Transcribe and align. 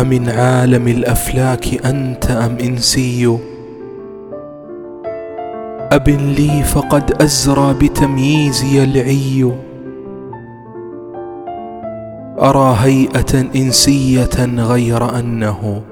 أمن 0.00 0.28
عالم 0.28 0.88
الأفلاك 0.88 1.86
أنت 1.86 2.30
أم 2.30 2.56
إنسي؟ 2.62 3.38
أب 5.92 6.08
لي 6.08 6.62
فقد 6.62 7.22
أزرى 7.22 7.74
بتمييزي 7.74 8.84
العي 8.84 9.52
أرى 12.40 12.76
هيئة 12.80 13.46
إنسية 13.56 14.44
غير 14.58 15.18
أنه. 15.18 15.82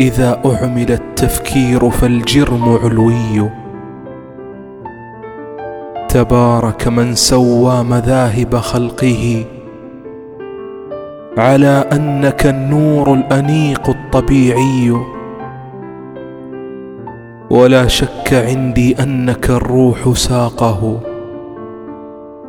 إذا 0.00 0.40
أعمل 0.46 0.92
التفكير 0.92 1.90
فالجرم 1.90 2.78
علوي. 2.84 3.50
تبارك 6.08 6.88
من 6.88 7.14
سوى 7.14 7.82
مذاهب 7.84 8.56
خلقه. 8.56 9.44
على 11.38 11.84
أنك 11.92 12.46
النور 12.46 13.14
الأنيق 13.14 13.88
الطبيعي. 13.90 14.92
ولا 17.50 17.86
شك 17.86 18.32
عندي 18.32 19.02
أنك 19.02 19.50
الروح 19.50 20.12
ساقه. 20.12 21.00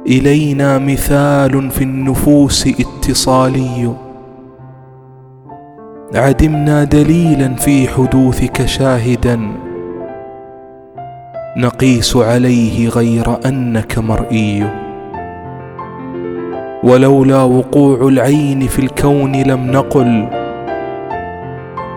إلينا 0.07 0.77
مثال 0.77 1.71
في 1.71 1.83
النفوس 1.83 2.67
اتصالي. 2.67 3.93
عدمنا 6.15 6.83
دليلا 6.83 7.55
في 7.55 7.87
حدوثك 7.87 8.65
شاهدا. 8.65 9.39
نقيس 11.57 12.15
عليه 12.17 12.89
غير 12.89 13.37
أنك 13.45 13.99
مرئي. 13.99 14.82
ولولا 16.83 17.41
وقوع 17.43 18.07
العين 18.07 18.67
في 18.67 18.79
الكون 18.79 19.35
لم 19.35 19.71
نقل 19.71 20.27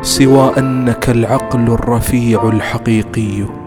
سوى 0.02 0.52
أنك 0.58 1.10
العقل 1.10 1.60
الرفيع 1.60 2.48
الحقيقي. 2.48 3.65